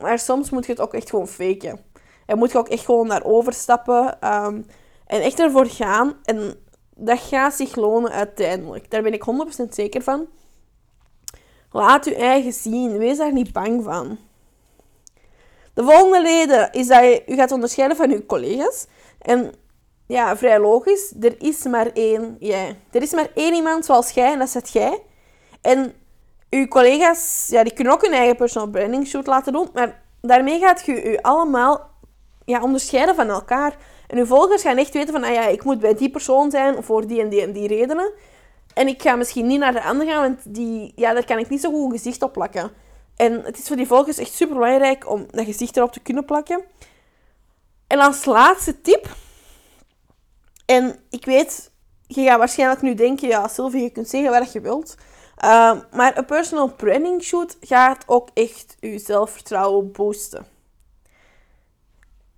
Maar 0.00 0.18
soms 0.18 0.50
moet 0.50 0.66
je 0.66 0.72
het 0.72 0.80
ook 0.80 0.94
echt 0.94 1.10
gewoon 1.10 1.28
faken. 1.28 1.80
En 2.26 2.38
moet 2.38 2.52
je 2.52 2.58
ook 2.58 2.68
echt 2.68 2.84
gewoon 2.84 3.06
naar 3.06 3.24
overstappen. 3.24 4.32
Um, 4.34 4.66
en 5.06 5.20
echt 5.20 5.40
ervoor 5.40 5.66
gaan. 5.66 6.16
En 6.24 6.54
dat 6.94 7.18
gaat 7.18 7.54
zich 7.54 7.76
lonen 7.76 8.10
uiteindelijk. 8.10 8.90
Daar 8.90 9.02
ben 9.02 9.12
ik 9.12 9.24
100% 9.64 9.68
zeker 9.68 10.02
van. 10.02 10.26
Laat 11.70 12.04
je 12.04 12.14
eigen 12.14 12.52
zien. 12.52 12.98
Wees 12.98 13.16
daar 13.16 13.32
niet 13.32 13.52
bang 13.52 13.84
van. 13.84 14.18
De 15.74 15.84
volgende 15.84 16.22
reden 16.22 16.72
is 16.72 16.86
dat 16.86 17.00
je 17.00 17.22
je 17.26 17.34
gaat 17.34 17.52
onderscheiden 17.52 17.96
van 17.96 18.10
je 18.10 18.26
collega's. 18.26 18.86
En 19.18 19.52
ja, 20.06 20.36
vrij 20.36 20.60
logisch. 20.60 21.14
Er 21.20 21.42
is 21.42 21.64
maar 21.64 21.90
één 21.92 22.36
jij. 22.38 22.78
Er 22.90 23.02
is 23.02 23.12
maar 23.12 23.28
één 23.34 23.54
iemand 23.54 23.84
zoals 23.84 24.10
jij 24.10 24.32
en 24.32 24.38
dat 24.38 24.54
is 24.62 24.72
jij. 24.72 25.02
En 25.60 25.92
uw 26.50 26.66
collega's, 26.66 27.46
ja, 27.48 27.62
die 27.62 27.72
kunnen 27.72 27.92
ook 27.92 28.02
hun 28.02 28.12
eigen 28.12 28.36
personal 28.36 28.68
branding 28.68 29.06
shoot 29.06 29.26
laten 29.26 29.52
doen, 29.52 29.68
maar 29.74 30.02
daarmee 30.20 30.58
gaat 30.58 30.86
je 30.86 31.10
je 31.10 31.22
allemaal 31.22 31.90
ja, 32.44 32.62
onderscheiden 32.62 33.14
van 33.14 33.28
elkaar. 33.28 33.76
En 34.06 34.18
uw 34.18 34.26
volgers 34.26 34.62
gaan 34.62 34.76
echt 34.76 34.92
weten 34.92 35.12
van, 35.12 35.24
ah 35.24 35.32
ja, 35.32 35.46
ik 35.46 35.64
moet 35.64 35.80
bij 35.80 35.94
die 35.94 36.10
persoon 36.10 36.50
zijn 36.50 36.82
voor 36.82 37.06
die 37.06 37.20
en 37.20 37.28
die 37.28 37.42
en 37.42 37.52
die 37.52 37.68
redenen. 37.68 38.12
En 38.74 38.88
ik 38.88 39.02
ga 39.02 39.16
misschien 39.16 39.46
niet 39.46 39.58
naar 39.58 39.72
de 39.72 39.82
andere 39.82 40.10
gaan, 40.10 40.22
want 40.22 40.54
die, 40.54 40.92
ja, 40.96 41.12
daar 41.12 41.24
kan 41.24 41.38
ik 41.38 41.48
niet 41.48 41.60
zo 41.60 41.70
goed 41.70 41.84
een 41.84 41.98
gezicht 41.98 42.22
op 42.22 42.32
plakken. 42.32 42.70
En 43.16 43.42
het 43.44 43.58
is 43.58 43.66
voor 43.66 43.76
die 43.76 43.86
volgers 43.86 44.18
echt 44.18 44.32
super 44.32 44.54
belangrijk 44.54 45.10
om 45.10 45.26
dat 45.30 45.44
gezicht 45.44 45.76
erop 45.76 45.92
te 45.92 46.00
kunnen 46.00 46.24
plakken. 46.24 46.64
En 47.86 47.98
als 47.98 48.24
laatste 48.24 48.80
tip. 48.80 49.16
En 50.66 50.98
ik 51.10 51.24
weet, 51.24 51.70
je 52.06 52.24
gaat 52.24 52.38
waarschijnlijk 52.38 52.82
nu 52.82 52.94
denken, 52.94 53.28
ja, 53.28 53.48
Sylvie, 53.48 53.82
je 53.82 53.90
kunt 53.90 54.08
zeggen 54.08 54.30
wat 54.30 54.52
je 54.52 54.60
wilt. 54.60 54.94
Uh, 55.44 55.76
maar 55.92 56.16
een 56.16 56.24
personal 56.24 56.74
branding 56.74 57.22
shoot 57.22 57.56
gaat 57.60 58.04
ook 58.06 58.28
echt 58.34 58.76
je 58.80 58.98
zelfvertrouwen 58.98 59.92
boosten. 59.92 60.46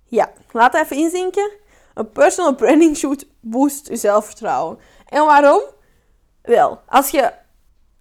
Ja, 0.05 0.31
laat 0.51 0.75
even 0.75 0.97
inzinken. 0.97 1.51
Een 1.93 2.11
personal 2.11 2.55
branding 2.55 2.97
shoot 2.97 3.25
boost 3.39 3.87
je 3.87 3.95
zelfvertrouwen. 3.95 4.79
En 5.05 5.25
waarom? 5.25 5.61
Wel, 6.41 6.81
als 6.85 7.09
je 7.09 7.31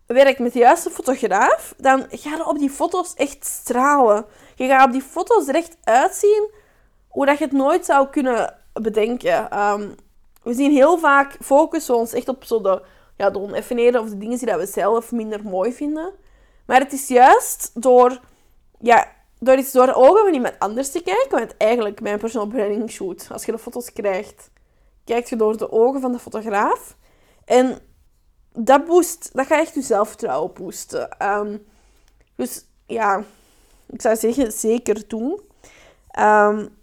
werkt 0.07 0.39
met 0.39 0.53
de 0.53 0.59
juiste 0.59 0.91
fotograaf, 0.91 1.75
dan 1.77 2.07
ga 2.11 2.37
je 2.37 2.47
op 2.47 2.59
die 2.59 2.71
foto's 2.71 3.15
echt 3.15 3.47
stralen. 3.47 4.27
Je 4.55 4.67
gaat 4.67 4.87
op 4.87 4.93
die 4.93 5.03
foto's 5.03 5.47
recht 5.47 5.77
uitzien 5.83 6.51
hoe 7.09 7.27
dat 7.27 7.39
je 7.39 7.45
het 7.45 7.53
nooit 7.53 7.85
zou 7.85 8.09
kunnen 8.09 8.55
bedenken. 8.73 9.59
Um, 9.59 9.95
we 10.43 10.55
zien 10.55 10.73
heel 10.73 10.99
vaak 10.99 11.37
focussen 11.41 11.95
we 11.95 12.01
ons 12.01 12.13
echt 12.13 12.29
op 12.29 12.45
zo 12.45 12.61
de, 12.61 12.83
ja, 13.19 13.31
de 13.31 13.39
oneffenheden 13.39 14.01
of 14.01 14.09
de 14.09 14.19
dingen 14.19 14.39
die 14.39 14.55
we 14.55 14.67
zelf 14.67 15.13
minder 15.13 15.43
mooi 15.45 15.73
vinden. 15.73 16.13
Maar 16.67 16.81
het 16.81 16.93
is 16.93 17.09
juist 17.09 17.71
door, 17.75 18.21
ja, 18.81 19.13
door 19.39 19.57
iets 19.57 19.73
door 19.73 19.87
de 19.87 19.95
ogen 19.95 20.25
van 20.25 20.35
iemand 20.35 20.59
anders 20.59 20.91
te 20.91 21.03
kijken, 21.03 21.39
want 21.39 21.57
eigenlijk 21.57 22.01
mijn 22.01 22.19
personal 22.19 22.47
branding 22.47 22.91
shoot, 22.91 23.29
als 23.33 23.45
je 23.45 23.53
de 23.53 23.59
foto's 23.59 23.93
krijgt, 23.93 24.51
kijk 25.05 25.27
je 25.27 25.37
door 25.37 25.57
de 25.57 25.73
ogen 25.73 26.01
van 26.01 26.13
de 26.13 26.19
fotograaf. 26.19 26.97
En 27.45 27.79
dat 28.53 28.85
boost, 28.85 29.31
dat 29.33 29.47
gaat 29.47 29.61
echt 29.61 29.75
je 29.75 29.83
zelfvertrouwen 29.83 30.53
boosten. 30.53 31.17
Um, 31.23 31.67
dus 32.37 32.65
ja, 32.87 33.25
ik 33.87 34.01
zou 34.01 34.17
zeggen, 34.17 34.53
zeker 34.53 35.09
doen. 35.09 35.41
Um, 36.19 36.77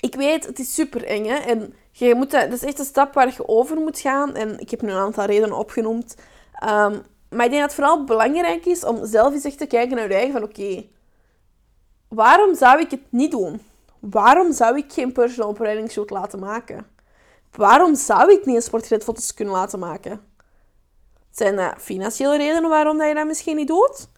ik 0.00 0.14
weet, 0.14 0.46
het 0.46 0.58
is 0.58 0.74
super 0.74 1.04
eng. 1.04 1.24
Hè? 1.24 1.36
En 1.36 1.74
je 2.06 2.26
dat, 2.26 2.52
is 2.52 2.62
echt 2.62 2.78
een 2.78 2.84
stap 2.84 3.14
waar 3.14 3.26
je 3.26 3.48
over 3.48 3.76
moet 3.76 3.98
gaan. 3.98 4.34
En 4.34 4.58
ik 4.58 4.70
heb 4.70 4.82
nu 4.82 4.90
een 4.90 4.96
aantal 4.96 5.24
redenen 5.24 5.58
opgenoemd. 5.58 6.14
Um, 6.64 7.02
maar 7.30 7.44
ik 7.44 7.50
denk 7.50 7.62
dat 7.62 7.62
het 7.62 7.74
vooral 7.74 8.04
belangrijk 8.04 8.66
is 8.66 8.84
om 8.84 9.06
zelf 9.06 9.32
eens 9.32 9.44
echt 9.44 9.58
te 9.58 9.66
kijken 9.66 9.96
naar 9.96 10.08
je 10.08 10.14
eigen 10.14 10.32
van 10.32 10.42
oké, 10.42 10.84
waarom 12.08 12.54
zou 12.54 12.80
ik 12.80 12.90
het 12.90 13.00
niet 13.08 13.30
doen? 13.30 13.62
Waarom 13.98 14.52
zou 14.52 14.76
ik 14.76 14.92
geen 14.92 15.12
personal 15.12 15.52
branding 15.52 15.90
shoot 15.90 16.10
laten 16.10 16.38
maken? 16.38 16.86
Waarom 17.50 17.94
zou 17.94 18.32
ik 18.32 18.44
niet 18.44 18.56
een 18.56 18.62
sportretfoto's 18.62 19.34
kunnen 19.34 19.54
laten 19.54 19.78
maken? 19.78 20.20
Zijn 21.30 21.56
dat 21.56 21.74
financiële 21.78 22.36
redenen 22.36 22.70
waarom 22.70 22.98
dat 22.98 23.08
je 23.08 23.14
dat 23.14 23.26
misschien 23.26 23.56
niet 23.56 23.68
doet? 23.68 24.08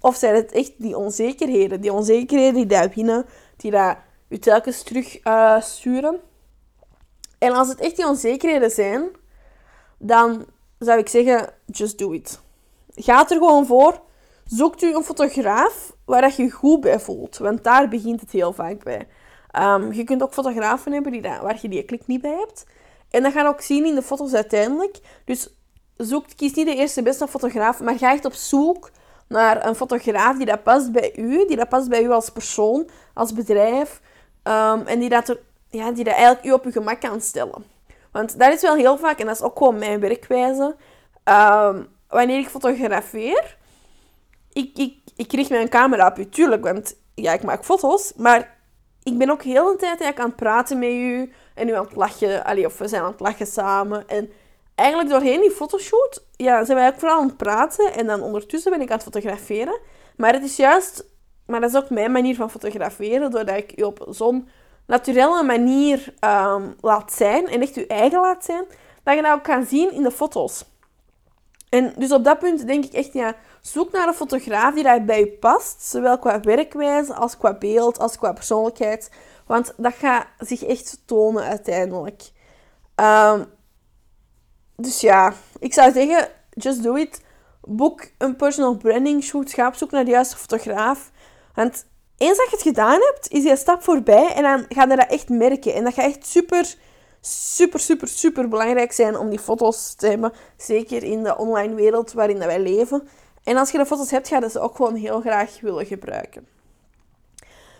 Of 0.00 0.16
zijn 0.16 0.34
het 0.34 0.52
echt 0.52 0.72
die 0.78 0.96
onzekerheden? 0.96 1.80
Die 1.80 1.92
onzekerheden 1.92 2.54
die 2.54 2.66
daar 2.66 2.90
winnen, 2.94 3.26
die 3.56 3.70
dat 3.70 3.96
je 4.28 4.38
telkens 4.38 4.82
terug 4.82 5.26
uh, 5.26 5.60
sturen. 5.60 6.20
En 7.44 7.52
als 7.52 7.68
het 7.68 7.80
echt 7.80 7.96
die 7.96 8.06
onzekerheden 8.06 8.70
zijn, 8.70 9.08
dan 9.98 10.46
zou 10.78 10.98
ik 10.98 11.08
zeggen, 11.08 11.48
just 11.66 11.98
do 11.98 12.12
it. 12.12 12.40
Ga 12.94 13.28
er 13.28 13.36
gewoon 13.36 13.66
voor. 13.66 14.00
Zoekt 14.44 14.82
u 14.82 14.94
een 14.94 15.04
fotograaf 15.04 15.92
waar 16.04 16.20
dat 16.20 16.36
je 16.36 16.50
goed 16.50 16.80
bij 16.80 17.00
voelt. 17.00 17.38
Want 17.38 17.64
daar 17.64 17.88
begint 17.88 18.20
het 18.20 18.30
heel 18.30 18.52
vaak 18.52 18.84
bij. 18.84 19.06
Um, 19.58 19.92
je 19.92 20.04
kunt 20.04 20.22
ook 20.22 20.32
fotografen 20.32 20.92
hebben 20.92 21.12
die 21.12 21.22
daar, 21.22 21.42
waar 21.42 21.58
je 21.62 21.68
die 21.68 21.84
klik 21.84 22.06
niet 22.06 22.20
bij 22.20 22.36
hebt. 22.38 22.66
En 23.10 23.22
dat 23.22 23.32
ga 23.32 23.40
je 23.40 23.48
ook 23.48 23.60
zien 23.60 23.86
in 23.86 23.94
de 23.94 24.02
foto's 24.02 24.34
uiteindelijk. 24.34 24.98
Dus 25.24 25.54
zoek, 25.96 26.24
kies 26.36 26.54
niet 26.54 26.66
de 26.66 26.76
eerste 26.76 27.02
beste 27.02 27.28
fotograaf, 27.28 27.80
maar 27.80 27.98
ga 27.98 28.12
echt 28.12 28.24
op 28.24 28.34
zoek 28.34 28.90
naar 29.28 29.66
een 29.66 29.74
fotograaf 29.74 30.36
die 30.36 30.46
dat 30.46 30.62
past 30.62 30.92
bij 30.92 31.16
u. 31.16 31.46
Die 31.46 31.56
dat 31.56 31.68
past 31.68 31.88
bij 31.88 32.02
u 32.02 32.10
als 32.10 32.30
persoon, 32.30 32.88
als 33.14 33.32
bedrijf. 33.32 34.00
Um, 34.42 34.86
en 34.86 34.98
die 34.98 35.08
dat, 35.08 35.28
er, 35.28 35.38
ja, 35.74 35.92
die 35.92 36.04
dat 36.04 36.14
eigenlijk 36.14 36.46
u 36.46 36.52
op 36.52 36.64
uw 36.64 36.70
gemak 36.70 37.00
kan 37.00 37.20
stellen. 37.20 37.64
Want 38.12 38.38
dat 38.38 38.52
is 38.52 38.62
wel 38.62 38.74
heel 38.74 38.98
vaak, 38.98 39.18
en 39.18 39.26
dat 39.26 39.34
is 39.34 39.42
ook 39.42 39.58
gewoon 39.58 39.78
mijn 39.78 40.00
werkwijze. 40.00 40.76
Um, 41.24 41.88
wanneer 42.08 42.38
ik 42.38 42.48
fotografeer, 42.48 43.56
ik, 44.52 44.78
ik, 44.78 44.94
ik 45.16 45.32
richt 45.32 45.50
mijn 45.50 45.68
camera 45.68 46.06
op 46.06 46.18
u, 46.18 46.28
tuurlijk, 46.28 46.64
want 46.64 46.96
ja, 47.14 47.32
ik 47.32 47.42
maak 47.42 47.64
foto's, 47.64 48.12
maar 48.16 48.56
ik 49.02 49.18
ben 49.18 49.30
ook 49.30 49.42
heel 49.42 49.64
de 49.64 49.76
tijd 49.76 50.00
eigenlijk 50.00 50.18
aan 50.18 50.26
het 50.26 50.36
praten 50.36 50.78
met 50.78 50.90
u 50.90 51.32
en 51.54 51.68
u 51.68 51.72
aan 51.72 51.84
het 51.84 51.96
lachen, 51.96 52.44
allee, 52.44 52.66
of 52.66 52.78
we 52.78 52.88
zijn 52.88 53.02
aan 53.02 53.10
het 53.10 53.20
lachen 53.20 53.46
samen. 53.46 54.08
En 54.08 54.30
eigenlijk 54.74 55.10
doorheen 55.10 55.40
die 55.40 55.50
fotoshoot 55.50 56.26
ja, 56.36 56.64
zijn 56.64 56.78
wij 56.78 56.88
ook 56.88 56.98
vooral 56.98 57.20
aan 57.20 57.26
het 57.26 57.36
praten 57.36 57.94
en 57.94 58.06
dan 58.06 58.22
ondertussen 58.22 58.70
ben 58.70 58.80
ik 58.80 58.88
aan 58.88 58.94
het 58.94 59.04
fotograferen. 59.04 59.80
Maar 60.16 60.32
het 60.32 60.42
is 60.42 60.56
juist 60.56 61.04
maar 61.46 61.60
dat 61.60 61.70
is 61.70 61.76
ook 61.76 61.90
mijn 61.90 62.12
manier 62.12 62.34
van 62.34 62.50
fotograferen, 62.50 63.30
doordat 63.30 63.56
ik 63.56 63.76
je 63.76 63.86
op 63.86 64.06
zo'n 64.10 64.48
naturele 64.86 65.42
manier 65.42 66.14
um, 66.20 66.74
laat 66.80 67.12
zijn 67.12 67.48
en 67.48 67.60
echt 67.60 67.74
je 67.74 67.86
eigen 67.86 68.20
laat 68.20 68.44
zijn, 68.44 68.64
dat 69.02 69.14
je 69.14 69.22
dat 69.22 69.32
ook 69.32 69.42
kan 69.42 69.66
zien 69.66 69.92
in 69.92 70.02
de 70.02 70.10
foto's. 70.10 70.64
En 71.68 71.92
dus 71.96 72.12
op 72.12 72.24
dat 72.24 72.38
punt 72.38 72.66
denk 72.66 72.84
ik 72.84 72.92
echt, 72.92 73.12
ja, 73.12 73.34
zoek 73.60 73.92
naar 73.92 74.08
een 74.08 74.14
fotograaf 74.14 74.74
die 74.74 74.82
daar 74.82 75.04
bij 75.04 75.18
je 75.18 75.28
past, 75.28 75.82
zowel 75.82 76.18
qua 76.18 76.40
werkwijze 76.40 77.14
als 77.14 77.36
qua 77.36 77.54
beeld, 77.54 77.98
als 77.98 78.18
qua 78.18 78.32
persoonlijkheid. 78.32 79.10
Want 79.46 79.72
dat 79.76 79.94
gaat 79.94 80.26
zich 80.38 80.62
echt 80.62 81.02
tonen 81.04 81.44
uiteindelijk. 81.44 82.30
Um, 82.94 83.46
dus 84.76 85.00
ja, 85.00 85.32
ik 85.58 85.72
zou 85.72 85.92
zeggen, 85.92 86.28
just 86.50 86.82
do 86.82 86.94
it. 86.94 87.22
Boek 87.60 88.06
een 88.18 88.36
personal 88.36 88.76
branding 88.76 89.22
shoot. 89.22 89.52
Ga 89.52 89.66
op 89.66 89.74
zoek 89.74 89.90
naar 89.90 90.04
de 90.04 90.10
juiste 90.10 90.36
fotograaf. 90.36 91.10
Want 91.54 91.86
eens 92.16 92.36
dat 92.36 92.50
je 92.50 92.56
het 92.56 92.62
gedaan 92.62 93.00
hebt, 93.00 93.30
is 93.30 93.42
die 93.42 93.56
stap 93.56 93.82
voorbij 93.82 94.32
en 94.34 94.42
dan 94.42 94.64
ga 94.68 94.82
je 94.82 94.96
dat 94.96 95.10
echt 95.10 95.28
merken. 95.28 95.74
En 95.74 95.84
dat 95.84 95.94
gaat 95.94 96.04
echt 96.04 96.26
super, 96.26 96.74
super, 97.20 97.80
super, 97.80 98.08
super 98.08 98.48
belangrijk 98.48 98.92
zijn 98.92 99.18
om 99.18 99.30
die 99.30 99.38
foto's 99.38 99.94
te 99.94 100.06
hebben. 100.06 100.32
Zeker 100.56 101.02
in 101.02 101.22
de 101.22 101.36
online 101.36 101.74
wereld 101.74 102.12
waarin 102.12 102.38
wij 102.38 102.60
leven. 102.60 103.08
En 103.44 103.56
als 103.56 103.70
je 103.70 103.78
de 103.78 103.86
foto's 103.86 104.10
hebt, 104.10 104.28
ga 104.28 104.38
je 104.38 104.50
ze 104.50 104.60
ook 104.60 104.76
gewoon 104.76 104.94
heel 104.94 105.20
graag 105.20 105.60
willen 105.60 105.86
gebruiken. 105.86 106.46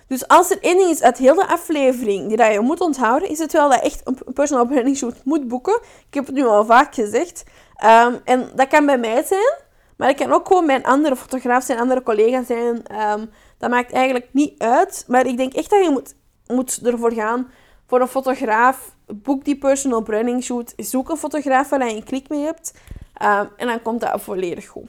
Dus 0.07 0.29
als 0.29 0.51
er 0.51 0.59
één 0.61 0.77
ding 0.77 0.91
is 0.91 1.03
uit 1.03 1.19
heel 1.19 1.35
de 1.35 1.47
aflevering 1.47 2.29
die 2.29 2.37
dat 2.37 2.53
je 2.53 2.61
moet 2.61 2.81
onthouden, 2.81 3.29
is 3.29 3.39
het 3.39 3.53
wel 3.53 3.69
dat 3.69 3.79
je 3.79 3.85
echt 3.85 4.01
een 4.05 4.19
personal 4.35 4.67
branding 4.67 4.97
shoot 4.97 5.15
moet 5.25 5.49
boeken. 5.49 5.81
Ik 6.09 6.15
heb 6.15 6.27
het 6.27 6.35
nu 6.35 6.47
al 6.47 6.65
vaak 6.65 6.95
gezegd. 6.95 7.45
Um, 7.85 8.21
en 8.25 8.51
dat 8.55 8.69
kan 8.69 8.87
bij 8.87 8.99
mij 8.99 9.23
zijn, 9.23 9.59
maar 9.97 10.09
dat 10.09 10.17
kan 10.17 10.33
ook 10.33 10.47
gewoon 10.47 10.67
bij 10.67 10.75
een 10.75 10.85
andere 10.85 11.17
fotograaf 11.17 11.65
zijn, 11.65 11.79
andere 11.79 12.03
collega 12.03 12.45
zijn. 12.45 13.01
Um, 13.01 13.31
dat 13.59 13.71
maakt 13.71 13.93
eigenlijk 13.93 14.29
niet 14.31 14.59
uit. 14.59 15.05
Maar 15.09 15.27
ik 15.27 15.37
denk 15.37 15.53
echt 15.53 15.71
dat 15.71 15.85
je 15.85 15.91
moet, 15.91 16.15
moet 16.47 16.81
ervoor 16.83 17.13
gaan. 17.13 17.51
Voor 17.87 18.01
een 18.01 18.09
fotograaf, 18.09 18.95
boek 19.07 19.45
die 19.45 19.59
personal 19.59 20.03
branding 20.03 20.45
shoot. 20.45 20.73
Zoek 20.77 21.11
een 21.11 21.17
fotograaf 21.17 21.69
waar 21.69 21.89
je 21.89 21.97
een 21.97 22.05
klik 22.05 22.29
mee 22.29 22.45
hebt. 22.45 22.73
Ehm, 23.15 23.47
en 23.57 23.67
dan 23.67 23.83
komt 23.83 24.01
dat 24.01 24.21
volledig 24.21 24.67
goed. 24.67 24.89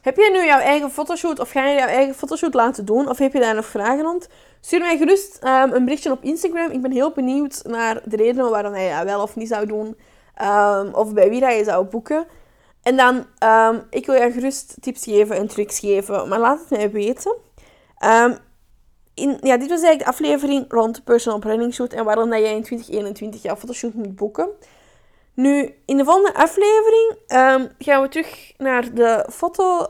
Heb 0.00 0.16
jij 0.16 0.30
nu 0.30 0.44
jouw 0.44 0.58
eigen 0.58 0.90
fotoshoot 0.90 1.38
of 1.38 1.50
ga 1.50 1.66
je 1.66 1.78
jouw 1.78 1.88
eigen 1.88 2.14
fotoshoot 2.14 2.54
laten 2.54 2.84
doen? 2.84 3.08
Of 3.08 3.18
heb 3.18 3.32
je 3.32 3.40
daar 3.40 3.54
nog 3.54 3.66
vragen 3.66 4.02
rond? 4.02 4.28
Stuur 4.60 4.80
mij 4.80 4.96
gerust 4.96 5.38
um, 5.44 5.72
een 5.72 5.84
berichtje 5.84 6.10
op 6.10 6.22
Instagram. 6.22 6.70
Ik 6.70 6.82
ben 6.82 6.90
heel 6.90 7.10
benieuwd 7.10 7.62
naar 7.64 8.00
de 8.04 8.16
redenen 8.16 8.50
waarom 8.50 8.76
je 8.76 8.94
dat 8.96 9.04
wel 9.04 9.22
of 9.22 9.36
niet 9.36 9.48
zou 9.48 9.66
doen. 9.66 9.96
Um, 10.42 10.94
of 10.94 11.12
bij 11.12 11.28
wie 11.28 11.40
dat 11.40 11.56
je 11.56 11.64
zou 11.64 11.84
boeken. 11.84 12.26
En 12.84 12.96
dan, 12.96 13.26
um, 13.44 13.82
ik 13.90 14.06
wil 14.06 14.14
je 14.14 14.32
gerust 14.32 14.76
tips 14.80 15.04
geven 15.04 15.36
en 15.36 15.46
tricks 15.46 15.78
geven, 15.78 16.28
maar 16.28 16.38
laat 16.38 16.60
het 16.60 16.70
mij 16.70 16.90
weten. 16.90 17.36
Um, 18.04 18.36
in, 19.14 19.38
ja, 19.40 19.56
dit 19.56 19.68
was 19.68 19.82
eigenlijk 19.82 19.98
de 19.98 20.06
aflevering 20.06 20.64
rond 20.68 20.94
de 20.94 21.02
personal 21.02 21.38
branding 21.38 21.74
shoot 21.74 21.92
en 21.92 22.04
waarom 22.04 22.30
dat 22.30 22.38
jij 22.38 22.54
in 22.54 22.62
2021 22.62 23.42
jouw 23.42 23.56
fotoshoot 23.56 23.94
moet 23.94 24.16
boeken. 24.16 24.48
Nu, 25.34 25.74
in 25.86 25.96
de 25.96 26.04
volgende 26.04 26.34
aflevering 26.34 27.10
um, 27.12 27.68
gaan 27.78 28.02
we 28.02 28.08
terug 28.08 28.52
naar 28.58 28.94
de 28.94 29.28
foto, 29.30 29.86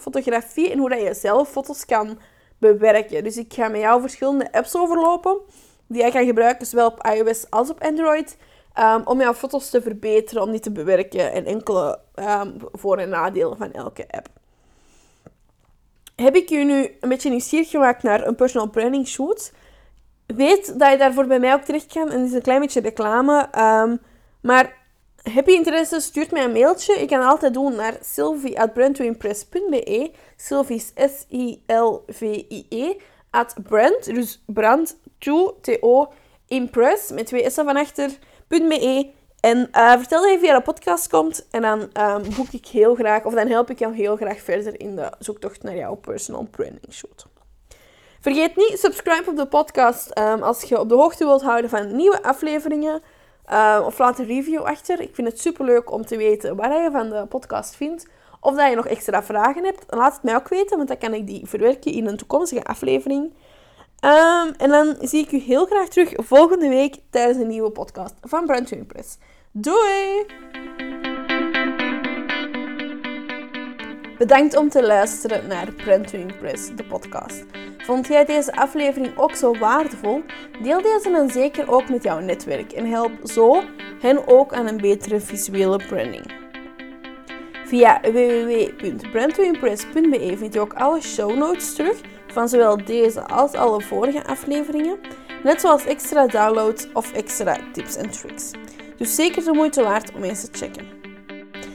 fotografie 0.00 0.70
en 0.70 0.78
hoe 0.78 0.88
dat 0.88 1.00
je 1.00 1.14
zelf 1.14 1.50
foto's 1.50 1.84
kan 1.84 2.18
bewerken. 2.58 3.24
Dus 3.24 3.36
ik 3.36 3.52
ga 3.52 3.68
met 3.68 3.80
jou 3.80 4.00
verschillende 4.00 4.52
apps 4.52 4.76
overlopen 4.76 5.38
die 5.86 6.00
jij 6.00 6.10
kan 6.10 6.26
gebruiken, 6.26 6.66
zowel 6.66 6.86
op 6.86 7.06
iOS 7.06 7.50
als 7.50 7.70
op 7.70 7.82
Android. 7.82 8.36
Um, 8.80 9.02
om 9.04 9.20
jouw 9.20 9.34
foto's 9.34 9.70
te 9.70 9.82
verbeteren, 9.82 10.42
om 10.42 10.50
die 10.50 10.60
te 10.60 10.72
bewerken 10.72 11.32
en 11.32 11.44
enkele 11.44 11.98
um, 12.14 12.56
voor- 12.72 12.98
en 12.98 13.08
nadelen 13.08 13.56
van 13.56 13.72
elke 13.72 14.04
app. 14.10 14.28
Heb 16.16 16.36
ik 16.36 16.48
je 16.48 16.56
nu 16.56 16.96
een 17.00 17.08
beetje 17.08 17.30
nieuwsgierig 17.30 17.70
gemaakt 17.70 18.02
naar 18.02 18.26
een 18.26 18.34
personal 18.34 18.70
branding 18.70 19.08
shoot? 19.08 19.52
Weet 20.26 20.78
dat 20.78 20.90
je 20.90 20.96
daarvoor 20.96 21.26
bij 21.26 21.38
mij 21.38 21.54
ook 21.54 21.62
terecht 21.62 21.92
kan. 21.92 22.10
En 22.10 22.18
dit 22.18 22.28
is 22.28 22.34
een 22.34 22.42
klein 22.42 22.60
beetje 22.60 22.80
reclame. 22.80 23.48
Um, 23.58 24.00
maar 24.40 24.76
heb 25.22 25.46
je 25.46 25.54
interesse, 25.54 26.00
stuurt 26.00 26.30
mij 26.30 26.44
een 26.44 26.52
mailtje. 26.52 27.00
Je 27.00 27.06
kan 27.06 27.22
altijd 27.22 27.54
doen 27.54 27.74
naar 27.74 27.96
sylvie.brandtoimpress.be. 28.00 30.12
Sylvie 30.36 30.84
S-I-L-V-I-E. 30.94 32.94
At 33.30 33.54
brand, 33.62 34.04
dus 34.04 34.42
brand 34.46 34.96
to, 35.18 35.58
T-O, 35.60 36.12
impress, 36.46 37.10
met 37.10 37.26
twee 37.26 37.50
S'en 37.50 37.64
van 37.64 37.76
achter, 37.76 38.10
En 39.40 39.68
uh, 39.72 39.92
vertel 39.92 40.22
dat 40.22 40.30
je 40.30 40.38
via 40.38 40.56
de 40.56 40.62
podcast 40.62 41.08
komt 41.08 41.46
en 41.50 41.62
dan 41.62 41.80
um, 41.80 42.22
boek 42.36 42.48
ik 42.50 42.66
heel 42.66 42.94
graag, 42.94 43.24
of 43.24 43.34
dan 43.34 43.48
help 43.48 43.70
ik 43.70 43.78
jou 43.78 43.94
heel 43.94 44.16
graag 44.16 44.40
verder 44.40 44.80
in 44.80 44.96
de 44.96 45.12
zoektocht 45.18 45.62
naar 45.62 45.76
jouw 45.76 45.94
personal 45.94 46.46
branding 46.50 46.92
shoot. 46.92 47.26
Vergeet 48.20 48.56
niet, 48.56 48.78
subscribe 48.78 49.30
op 49.30 49.36
de 49.36 49.46
podcast 49.46 50.18
um, 50.18 50.42
als 50.42 50.62
je 50.62 50.80
op 50.80 50.88
de 50.88 50.94
hoogte 50.94 51.24
wilt 51.24 51.42
houden 51.42 51.70
van 51.70 51.96
nieuwe 51.96 52.22
afleveringen. 52.22 53.02
Uh, 53.50 53.82
of 53.86 53.98
laat 53.98 54.18
een 54.18 54.26
review 54.26 54.62
achter. 54.62 55.00
Ik 55.00 55.14
vind 55.14 55.28
het 55.28 55.40
super 55.40 55.64
leuk 55.64 55.92
om 55.92 56.06
te 56.06 56.16
weten 56.16 56.56
wat 56.56 56.66
je 56.66 56.88
van 56.92 57.10
de 57.10 57.26
podcast 57.28 57.76
vindt. 57.76 58.06
Of 58.40 58.56
dat 58.56 58.70
je 58.70 58.76
nog 58.76 58.86
extra 58.86 59.22
vragen 59.22 59.64
hebt. 59.64 59.84
Laat 59.88 60.12
het 60.12 60.22
mij 60.22 60.34
ook 60.34 60.48
weten, 60.48 60.76
want 60.76 60.88
dan 60.88 60.98
kan 60.98 61.14
ik 61.14 61.26
die 61.26 61.46
verwerken 61.46 61.92
in 61.92 62.06
een 62.06 62.16
toekomstige 62.16 62.64
aflevering. 62.64 63.32
Um, 64.04 64.54
en 64.56 64.68
dan 64.68 64.96
zie 65.00 65.24
ik 65.24 65.32
u 65.32 65.38
heel 65.38 65.66
graag 65.66 65.88
terug 65.88 66.12
volgende 66.16 66.68
week 66.68 66.96
tijdens 67.10 67.38
een 67.38 67.48
nieuwe 67.48 67.70
podcast 67.70 68.14
van 68.20 68.46
Brand 68.46 68.86
Press. 68.86 69.18
Doei! 69.52 70.26
Bedankt 74.18 74.56
om 74.56 74.68
te 74.68 74.86
luisteren 74.86 75.46
naar 75.46 75.72
Brand 75.72 76.38
Press, 76.38 76.76
de 76.76 76.84
podcast. 76.84 77.44
Vond 77.78 78.06
jij 78.06 78.24
deze 78.24 78.56
aflevering 78.56 79.18
ook 79.18 79.34
zo 79.34 79.58
waardevol? 79.58 80.22
Deel 80.62 80.82
deze 80.82 81.10
dan 81.10 81.30
zeker 81.30 81.70
ook 81.70 81.88
met 81.88 82.02
jouw 82.02 82.18
netwerk 82.18 82.72
en 82.72 82.86
help 82.86 83.12
zo 83.24 83.62
hen 84.00 84.28
ook 84.28 84.52
aan 84.52 84.66
een 84.66 84.80
betere 84.80 85.20
visuele 85.20 85.86
branding. 85.86 86.47
Via 87.68 88.00
www.brandtoimpress.be 88.00 90.34
vind 90.38 90.54
je 90.54 90.60
ook 90.60 90.72
alle 90.72 91.00
show 91.00 91.36
notes 91.36 91.74
terug 91.74 92.00
van 92.26 92.48
zowel 92.48 92.84
deze 92.84 93.26
als 93.26 93.52
alle 93.52 93.80
vorige 93.80 94.26
afleveringen, 94.26 94.98
net 95.42 95.60
zoals 95.60 95.84
extra 95.84 96.26
downloads 96.26 96.86
of 96.92 97.12
extra 97.12 97.56
tips 97.72 97.96
en 97.96 98.10
tricks. 98.10 98.50
Dus 98.96 99.14
zeker 99.14 99.44
de 99.44 99.52
moeite 99.52 99.82
waard 99.82 100.12
om 100.14 100.22
eens 100.22 100.40
te 100.40 100.48
checken. 100.52 100.86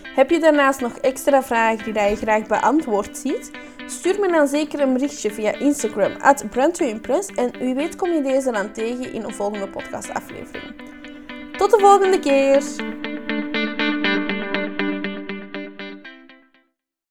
Heb 0.03 0.29
je 0.29 0.39
daarnaast 0.39 0.81
nog 0.81 0.97
extra 0.97 1.43
vragen 1.43 1.93
die 1.93 2.09
je 2.09 2.15
graag 2.15 2.47
beantwoord 2.47 3.17
ziet? 3.17 3.51
Stuur 3.85 4.19
me 4.19 4.31
dan 4.31 4.47
zeker 4.47 4.79
een 4.79 4.93
berichtje 4.93 5.31
via 5.31 5.51
Instagram 5.51 6.12
at 6.21 6.45
Impress 6.79 7.29
en 7.29 7.51
wie 7.59 7.75
weet 7.75 7.95
kom 7.95 8.12
je 8.12 8.21
deze 8.21 8.51
dan 8.51 8.71
tegen 8.71 9.13
in 9.13 9.23
een 9.23 9.33
volgende 9.33 9.69
podcastaflevering. 9.69 10.73
Tot 11.57 11.71
de 11.71 11.79
volgende 11.79 12.19
keer! 12.19 12.63